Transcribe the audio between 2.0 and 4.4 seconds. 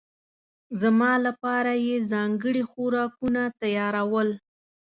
ځانګړي خوراکونه تيارول.